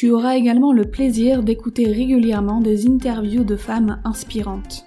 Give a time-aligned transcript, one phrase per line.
[0.00, 4.86] Tu auras également le plaisir d'écouter régulièrement des interviews de femmes inspirantes.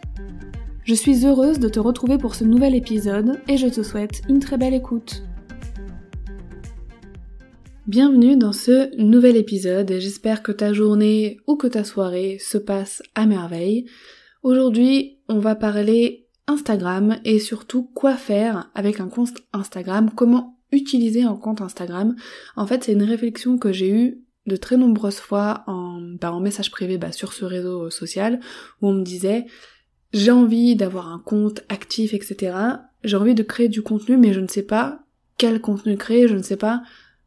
[0.85, 4.39] Je suis heureuse de te retrouver pour ce nouvel épisode et je te souhaite une
[4.39, 5.23] très belle écoute.
[7.87, 12.57] Bienvenue dans ce nouvel épisode et j'espère que ta journée ou que ta soirée se
[12.57, 13.87] passe à merveille.
[14.43, 21.23] Aujourd'hui, on va parler Instagram et surtout quoi faire avec un compte Instagram, comment utiliser
[21.23, 22.15] un compte Instagram.
[22.55, 26.39] En fait, c'est une réflexion que j'ai eue de très nombreuses fois en, bah, en
[26.39, 28.39] message privé bah, sur ce réseau social
[28.81, 29.45] où on me disait
[30.13, 32.57] j'ai envie d'avoir un compte actif, etc.
[33.03, 34.99] J'ai envie de créer du contenu, mais je ne sais pas
[35.37, 36.83] quel contenu créer, je ne sais pas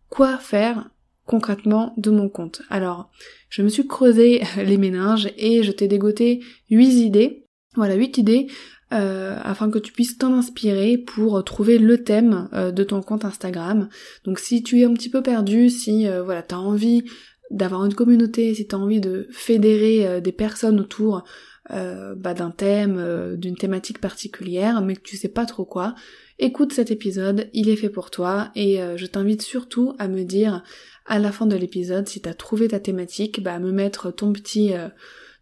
[0.08, 0.90] quoi faire
[1.24, 2.62] concrètement de mon compte.
[2.68, 3.10] Alors,
[3.48, 7.46] je me suis creusé les méninges et je t'ai dégoté 8 idées.
[7.74, 8.46] Voilà, 8 idées
[8.94, 13.24] euh, afin que tu puisses t'en inspirer pour trouver le thème euh, de ton compte
[13.24, 13.88] Instagram.
[14.24, 17.02] Donc si tu es un petit peu perdu, si euh, voilà, tu as envie
[17.50, 21.24] d'avoir une communauté, si tu as envie de fédérer des personnes autour
[21.68, 25.94] bah, d'un thème, d'une thématique particulière, mais que tu sais pas trop quoi,
[26.38, 30.64] écoute cet épisode, il est fait pour toi et je t'invite surtout à me dire
[31.04, 34.10] à la fin de l'épisode si tu as trouvé ta thématique, bah à me mettre
[34.10, 34.72] ton petit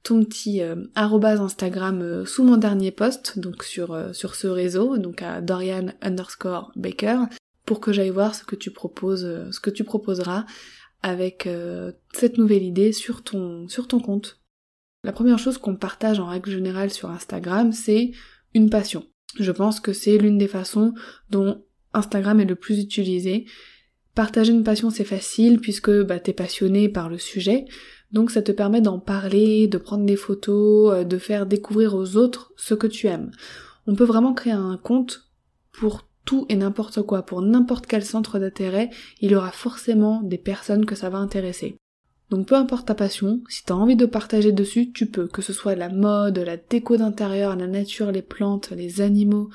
[0.02, 4.98] ton petit euh, Instagram euh, sous mon dernier post, donc sur, euh, sur ce réseau,
[4.98, 7.24] donc à Dorian underscore Baker,
[7.64, 10.44] pour que j'aille voir ce que tu proposes, ce que tu proposeras
[11.04, 11.48] avec
[12.12, 14.40] cette nouvelle idée sur ton, sur ton compte.
[15.04, 18.12] La première chose qu'on partage en règle générale sur Instagram, c'est
[18.54, 19.06] une passion.
[19.38, 20.92] Je pense que c'est l'une des façons
[21.30, 23.46] dont Instagram est le plus utilisé.
[24.14, 27.64] Partager une passion c'est facile puisque bah, t'es passionné par le sujet,
[28.12, 32.16] donc ça te permet d'en parler, de prendre des photos, euh, de faire découvrir aux
[32.16, 33.30] autres ce que tu aimes.
[33.86, 35.30] On peut vraiment créer un compte
[35.72, 38.90] pour tout et n'importe quoi, pour n'importe quel centre d'intérêt,
[39.20, 41.76] il y aura forcément des personnes que ça va intéresser.
[42.30, 45.52] Donc peu importe ta passion, si t'as envie de partager dessus, tu peux, que ce
[45.52, 49.50] soit la mode, la déco d'intérieur, la nature, les plantes, les animaux,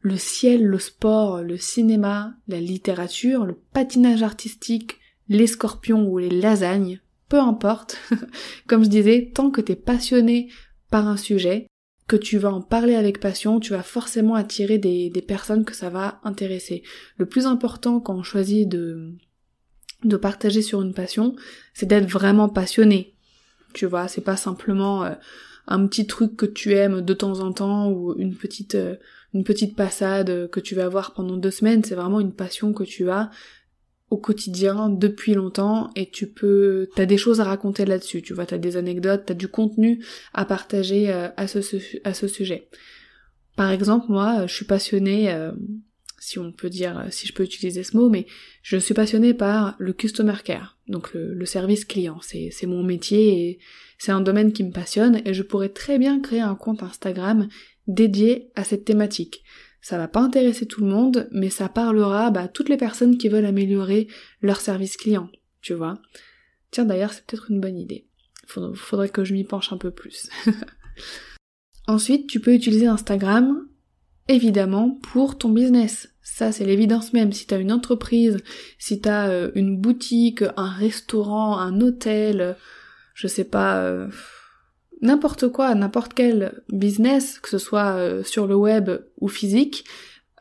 [0.00, 6.30] le ciel, le sport, le cinéma, la littérature, le patinage artistique, les scorpions ou les
[6.30, 7.98] lasagnes, peu importe,
[8.66, 10.50] comme je disais, tant que t'es passionné
[10.90, 11.66] par un sujet,
[12.06, 15.90] que tu vas en parler avec passion, tu vas forcément attirer des, personnes que ça
[15.90, 16.82] va intéresser.
[17.18, 19.12] Le plus important quand on choisit de,
[20.04, 21.34] de partager sur une passion,
[21.74, 23.14] c'est d'être vraiment passionné.
[23.72, 25.14] Tu vois, c'est pas simplement euh,
[25.66, 28.94] un petit truc que tu aimes de temps en temps ou une petite euh,
[29.34, 32.84] une petite passade que tu vas avoir pendant deux semaines, c'est vraiment une passion que
[32.84, 33.30] tu as
[34.10, 38.46] au quotidien depuis longtemps et tu peux t'as des choses à raconter là-dessus tu vois
[38.46, 42.68] t'as des anecdotes t'as du contenu à partager euh, à ce sujet.
[43.56, 45.50] Par exemple moi je suis passionnée euh,
[46.18, 48.26] si on peut dire si je peux utiliser ce mot mais
[48.62, 52.18] je suis passionnée par le customer care donc le, le service client.
[52.22, 53.58] C'est c'est mon métier et
[53.98, 57.48] c'est un domaine qui me passionne et je pourrais très bien créer un compte Instagram
[57.88, 59.42] dédié à cette thématique
[59.80, 63.18] ça va pas intéresser tout le monde, mais ça parlera bah, à toutes les personnes
[63.18, 64.08] qui veulent améliorer
[64.40, 65.28] leur service client,
[65.60, 65.98] tu vois.
[66.70, 68.06] Tiens d'ailleurs c'est peut-être une bonne idée.
[68.46, 70.28] Faudrait, que je m'y penche un peu plus.
[71.88, 73.66] Ensuite, tu peux utiliser Instagram,
[74.28, 76.08] évidemment, pour ton business.
[76.22, 77.32] Ça, c'est l'évidence même.
[77.32, 78.38] Si t'as une entreprise,
[78.78, 82.56] si t'as euh, une boutique, un restaurant, un hôtel,
[83.14, 84.08] je sais pas, euh,
[85.02, 88.90] n'importe quoi, n'importe quel business, que ce soit euh, sur le web
[89.20, 89.84] ou physique,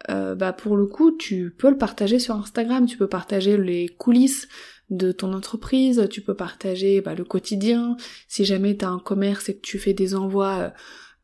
[0.07, 4.47] bah pour le coup, tu peux le partager sur Instagram, tu peux partager les coulisses
[4.91, 7.97] de ton entreprise, tu peux partager bah, le quotidien,
[8.27, 10.73] si jamais t'as un commerce et que tu fais des envois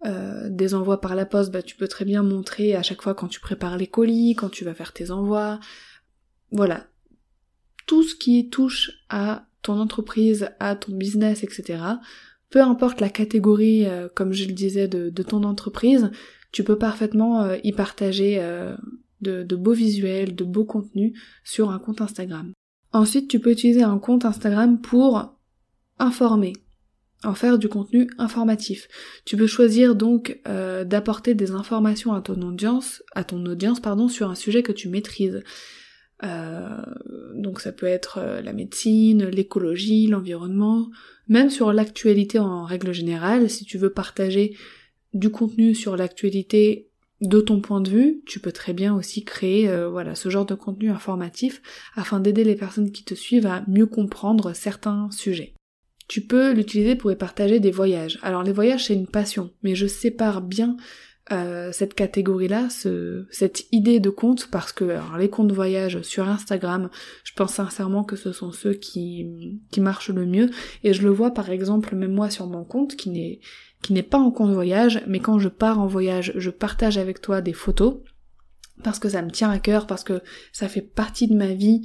[0.04, 3.14] euh, des envois par la poste, bah, tu peux très bien montrer à chaque fois
[3.14, 5.60] quand tu prépares les colis, quand tu vas faire tes envois.
[6.52, 6.88] Voilà.
[7.86, 11.84] Tout ce qui touche à ton entreprise, à ton business, etc.
[12.52, 16.12] Peu importe la catégorie, euh, comme je le disais, de, ton entreprise,
[16.52, 18.40] tu peux parfaitement euh, y partager
[19.22, 21.14] de, de beaux visuels, de beaux contenus
[21.44, 22.54] sur un compte Instagram.
[22.94, 25.38] Ensuite, tu peux utiliser un compte Instagram pour
[26.00, 26.54] informer,
[27.24, 28.88] en faire du contenu informatif.
[29.26, 34.08] Tu peux choisir donc euh, d'apporter des informations à ton audience, à ton audience pardon,
[34.08, 35.44] sur un sujet que tu maîtrises.
[36.24, 36.82] Euh,
[37.34, 40.90] donc ça peut être euh, la médecine, l'écologie, l'environnement,
[41.28, 43.50] même sur l'actualité en règle générale.
[43.50, 44.56] Si tu veux partager
[45.14, 46.90] du contenu sur l'actualité
[47.22, 50.56] de ton point de vue, tu peux très bien aussi créer voilà ce genre de
[50.56, 51.62] contenu informatif
[51.94, 55.54] afin d'aider les personnes qui te suivent à mieux comprendre certains sujets
[56.12, 58.20] tu peux l'utiliser pour y partager des voyages.
[58.22, 60.76] Alors les voyages c'est une passion, mais je sépare bien
[61.32, 66.28] euh, cette catégorie-là, ce, cette idée de compte, parce que alors, les comptes voyage sur
[66.28, 66.90] Instagram,
[67.24, 70.50] je pense sincèrement que ce sont ceux qui, qui marchent le mieux,
[70.84, 73.40] et je le vois par exemple même moi sur mon compte, qui n'est
[73.82, 77.22] qui n'est pas en compte voyage, mais quand je pars en voyage, je partage avec
[77.22, 77.98] toi des photos,
[78.84, 80.22] parce que ça me tient à cœur, parce que
[80.52, 81.82] ça fait partie de ma vie,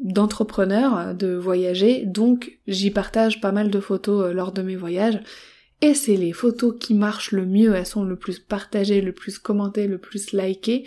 [0.00, 5.20] d'entrepreneur de voyager, donc j'y partage pas mal de photos euh, lors de mes voyages.
[5.80, 9.38] Et c'est les photos qui marchent le mieux, elles sont le plus partagées, le plus
[9.38, 10.84] commentées, le plus likées.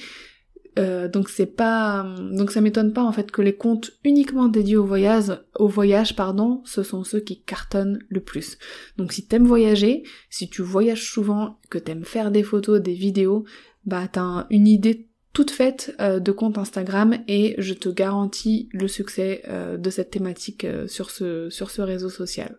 [0.80, 4.78] Euh, donc c'est pas, donc ça m'étonne pas en fait que les comptes uniquement dédiés
[4.78, 8.58] au voyage, au voyage pardon, ce sont ceux qui cartonnent le plus.
[8.98, 13.44] Donc si t'aimes voyager, si tu voyages souvent, que t'aimes faire des photos, des vidéos,
[13.86, 18.88] bah t'as une idée toute faite euh, de compte Instagram et je te garantis le
[18.88, 22.58] succès euh, de cette thématique sur, ce, sur ce réseau social.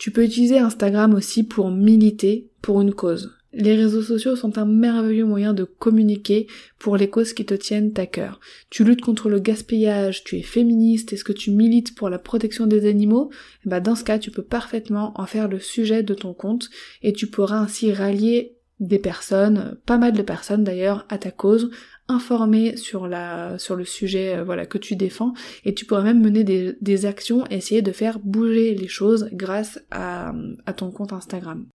[0.00, 3.36] Tu peux utiliser Instagram aussi pour militer pour une cause.
[3.52, 6.46] Les réseaux sociaux sont un merveilleux moyen de communiquer
[6.78, 8.40] pour les causes qui te tiennent à cœur.
[8.70, 12.66] Tu luttes contre le gaspillage, tu es féministe, est-ce que tu milites pour la protection
[12.66, 13.30] des animaux?
[13.66, 16.70] Bah Dans ce cas, tu peux parfaitement en faire le sujet de ton compte
[17.02, 21.70] et tu pourras ainsi rallier des personnes, pas mal de personnes d'ailleurs, à ta cause,
[22.08, 25.32] informer sur la sur le sujet euh, voilà que tu défends
[25.64, 29.78] et tu pourrais même mener des, des, actions essayer de faire bouger les choses grâce
[29.90, 30.32] à
[30.76, 31.66] ton compte Instagram.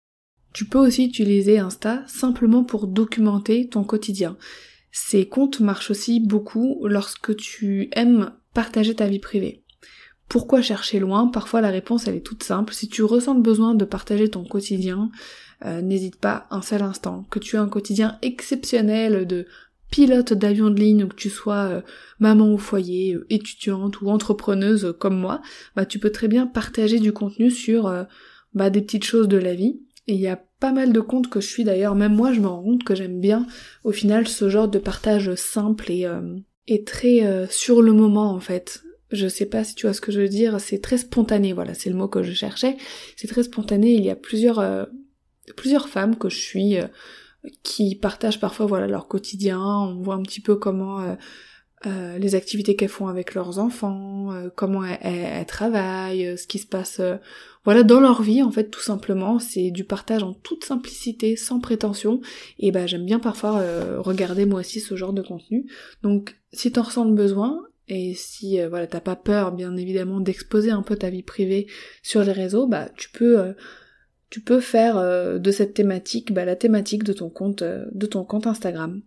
[0.53, 4.37] Tu peux aussi utiliser Insta simplement pour documenter ton quotidien.
[4.91, 9.64] Ces comptes marchent aussi beaucoup lorsque tu aimes partager ta vie privée.
[10.27, 12.74] Pourquoi chercher loin Parfois la réponse elle est toute simple.
[12.74, 15.12] Si tu ressens le besoin de partager ton quotidien,
[15.66, 17.25] euh, n'hésite pas un seul instant.
[17.30, 19.45] Que tu aies un quotidien exceptionnel de
[19.92, 21.81] pilote d'avion de ligne ou que tu sois euh,
[22.19, 25.42] maman au foyer, euh, étudiante ou entrepreneuse comme moi,
[25.75, 28.06] bah tu peux très bien partager du contenu sur
[28.54, 29.80] bah, des petites choses de la vie.
[30.07, 32.39] Et il y a pas mal de comptes que je suis d'ailleurs, même moi je
[32.39, 33.48] me rends compte que j'aime bien
[33.83, 36.07] au final ce genre de partage simple et,
[36.68, 38.84] et très sur le moment en fait.
[39.15, 41.74] Je sais pas si tu vois ce que je veux dire, c'est très spontané, voilà,
[41.74, 42.77] c'est le mot que je cherchais.
[43.15, 44.88] C'est très spontané, il y a plusieurs
[45.53, 46.88] plusieurs femmes que je suis euh,
[47.63, 51.15] qui partagent parfois voilà leur quotidien, on voit un petit peu comment euh,
[51.86, 57.00] euh, les activités qu'elles font avec leurs enfants, comment elles, travaillent, ce qui se passe
[57.63, 61.60] voilà dans leur vie en fait tout simplement, c'est du partage en toute simplicité, sans
[61.60, 62.22] prétention
[62.57, 63.62] et bah j'aime bien parfois
[64.00, 65.69] regarder moi aussi ce genre de contenu.
[66.01, 70.72] Donc si t'en ressens le besoin et si voilà t'as pas peur bien évidemment d'exposer
[70.72, 71.68] un peu ta vie privée
[72.01, 73.54] sur les réseaux, bah tu peux
[74.36, 78.06] tu peux faire euh, de cette thématique bah, la thématique de ton compte euh, de
[78.06, 79.01] ton compte Instagram.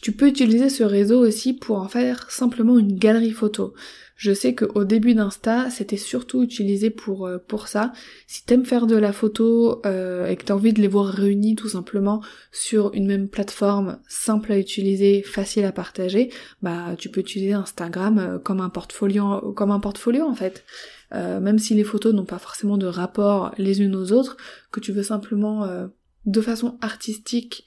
[0.00, 3.74] Tu peux utiliser ce réseau aussi pour en faire simplement une galerie photo.
[4.16, 7.92] Je sais qu'au début d'Insta, c'était surtout utilisé pour, euh, pour ça.
[8.26, 11.70] Si t'aimes faire de la photo et que t'as envie de les voir réunis tout
[11.70, 16.30] simplement sur une même plateforme, simple à utiliser, facile à partager,
[16.60, 20.64] bah tu peux utiliser Instagram comme un portfolio, comme un portfolio en fait.
[21.12, 24.36] Euh, même si les photos n'ont pas forcément de rapport les unes aux autres,
[24.70, 25.88] que tu veux simplement euh,
[26.26, 27.64] de façon artistique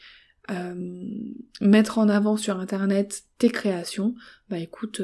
[0.52, 0.74] euh,
[1.62, 4.16] mettre en avant sur internet tes créations,
[4.50, 5.02] bah écoute,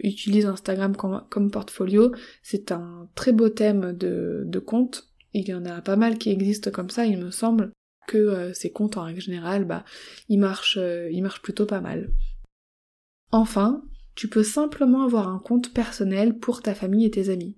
[0.00, 5.64] utilise Instagram comme, portfolio, c'est un très beau thème de, de compte, il y en
[5.64, 7.72] a pas mal qui existent comme ça, il me semble
[8.08, 9.84] que ces comptes en règle générale, bah
[10.28, 10.78] ils marchent,
[11.10, 12.10] ils marchent plutôt pas mal.
[13.32, 17.56] Enfin, tu peux simplement avoir un compte personnel pour ta famille et tes amis.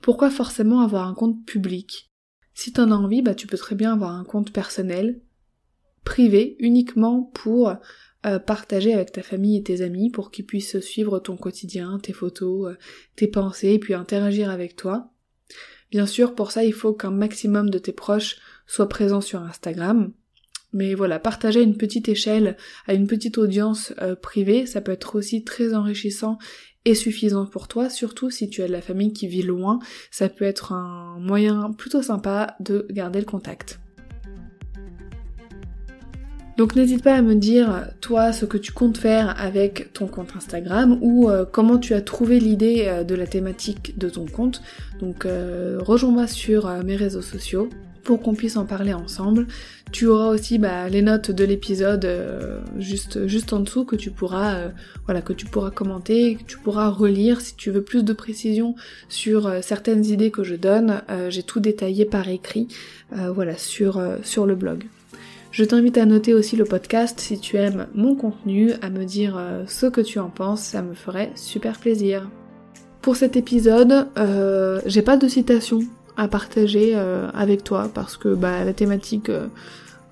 [0.00, 2.10] Pourquoi forcément avoir un compte public?
[2.54, 5.20] Si t'en as envie, bah tu peux très bien avoir un compte personnel,
[6.04, 7.74] privé, uniquement pour
[8.26, 12.12] euh, partager avec ta famille et tes amis, pour qu'ils puissent suivre ton quotidien, tes
[12.12, 12.78] photos, euh,
[13.16, 15.10] tes pensées, et puis interagir avec toi.
[15.90, 20.12] Bien sûr, pour ça, il faut qu'un maximum de tes proches soient présents sur Instagram.
[20.72, 24.92] Mais voilà, partager à une petite échelle, à une petite audience euh, privée, ça peut
[24.92, 26.38] être aussi très enrichissant
[26.84, 29.80] et suffisant pour toi, surtout si tu as de la famille qui vit loin,
[30.10, 33.80] ça peut être un moyen plutôt sympa de garder le contact.
[36.60, 40.36] Donc n'hésite pas à me dire toi ce que tu comptes faire avec ton compte
[40.36, 44.60] Instagram ou euh, comment tu as trouvé l'idée euh, de la thématique de ton compte.
[45.00, 47.70] Donc euh, rejoins-moi sur mes réseaux sociaux
[48.04, 49.46] pour qu'on puisse en parler ensemble.
[49.90, 52.06] Tu auras aussi bah, les notes de l'épisode
[52.76, 54.68] juste, juste en dessous que tu pourras
[55.06, 58.74] voilà que tu pourras commenter, que tu pourras relire si tu veux plus de précision
[59.08, 61.00] sur certaines idées que je donne.
[61.30, 62.68] J'ai tout détaillé par écrit
[63.10, 64.84] voilà sur, sur le blog.
[65.50, 69.36] Je t'invite à noter aussi le podcast si tu aimes mon contenu, à me dire
[69.36, 72.30] euh, ce que tu en penses, ça me ferait super plaisir.
[73.02, 75.80] Pour cet épisode, euh, j'ai pas de citation
[76.16, 79.30] à partager euh, avec toi parce que bah, la thématique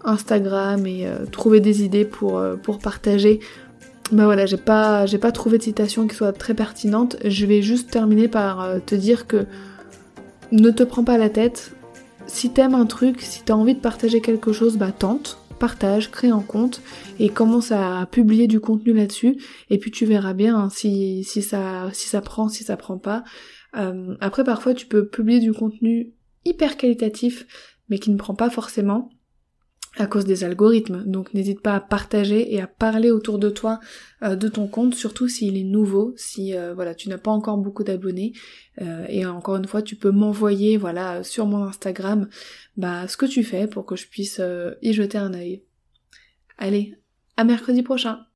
[0.04, 3.38] Instagram et trouver des idées pour, pour partager,
[4.10, 7.16] bah voilà, j'ai pas, pas trouvé de citation qui soit très pertinente.
[7.24, 9.44] Je vais juste terminer par te dire que
[10.50, 11.72] ne te prends pas la tête,
[12.28, 16.28] si t'aimes un truc, si t'as envie de partager quelque chose, bah tente, partage, crée
[16.28, 16.80] un compte
[17.18, 19.36] et commence à publier du contenu là-dessus.
[19.70, 22.98] Et puis tu verras bien hein, si, si, ça, si ça prend, si ça prend
[22.98, 23.24] pas.
[23.76, 27.46] Euh, après, parfois, tu peux publier du contenu hyper qualitatif,
[27.88, 29.10] mais qui ne prend pas forcément
[29.96, 31.04] à cause des algorithmes.
[31.04, 33.80] Donc n'hésite pas à partager et à parler autour de toi
[34.22, 37.58] euh, de ton compte, surtout s'il est nouveau, si euh, voilà tu n'as pas encore
[37.58, 38.32] beaucoup d'abonnés.
[38.80, 42.28] Euh, et encore une fois, tu peux m'envoyer voilà sur mon Instagram
[42.76, 44.40] bah, ce que tu fais pour que je puisse
[44.82, 45.62] y jeter un œil.
[46.58, 46.94] Allez,
[47.36, 48.27] à mercredi prochain.